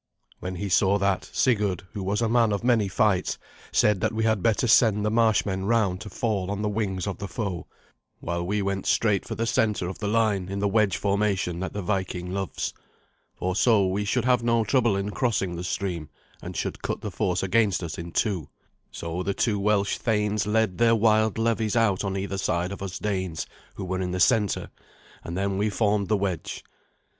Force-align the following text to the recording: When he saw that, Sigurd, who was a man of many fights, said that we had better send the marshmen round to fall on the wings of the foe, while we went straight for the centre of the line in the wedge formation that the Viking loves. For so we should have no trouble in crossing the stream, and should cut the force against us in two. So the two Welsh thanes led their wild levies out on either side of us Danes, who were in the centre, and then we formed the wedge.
When 0.39 0.55
he 0.55 0.67
saw 0.67 0.97
that, 0.97 1.29
Sigurd, 1.31 1.83
who 1.93 2.01
was 2.01 2.23
a 2.23 2.27
man 2.27 2.51
of 2.51 2.63
many 2.63 2.87
fights, 2.87 3.37
said 3.71 4.01
that 4.01 4.13
we 4.13 4.23
had 4.23 4.41
better 4.41 4.65
send 4.67 5.05
the 5.05 5.11
marshmen 5.11 5.65
round 5.65 6.01
to 6.01 6.09
fall 6.09 6.49
on 6.49 6.63
the 6.63 6.69
wings 6.69 7.05
of 7.05 7.19
the 7.19 7.27
foe, 7.27 7.67
while 8.19 8.43
we 8.43 8.63
went 8.63 8.87
straight 8.87 9.27
for 9.27 9.35
the 9.35 9.45
centre 9.45 9.87
of 9.87 9.99
the 9.99 10.07
line 10.07 10.49
in 10.49 10.57
the 10.57 10.67
wedge 10.67 10.97
formation 10.97 11.59
that 11.59 11.73
the 11.73 11.83
Viking 11.83 12.33
loves. 12.33 12.73
For 13.35 13.55
so 13.55 13.85
we 13.85 14.03
should 14.03 14.25
have 14.25 14.41
no 14.41 14.63
trouble 14.63 14.95
in 14.95 15.11
crossing 15.11 15.55
the 15.55 15.63
stream, 15.63 16.09
and 16.41 16.57
should 16.57 16.81
cut 16.81 17.01
the 17.01 17.11
force 17.11 17.43
against 17.43 17.83
us 17.83 17.99
in 17.99 18.11
two. 18.11 18.49
So 18.89 19.21
the 19.21 19.35
two 19.35 19.59
Welsh 19.59 19.99
thanes 19.99 20.47
led 20.47 20.79
their 20.79 20.95
wild 20.95 21.37
levies 21.37 21.75
out 21.75 22.03
on 22.03 22.17
either 22.17 22.39
side 22.39 22.71
of 22.71 22.81
us 22.81 22.97
Danes, 22.97 23.45
who 23.75 23.85
were 23.85 24.01
in 24.01 24.13
the 24.13 24.19
centre, 24.19 24.71
and 25.23 25.37
then 25.37 25.59
we 25.59 25.69
formed 25.69 26.07
the 26.07 26.17
wedge. 26.17 26.63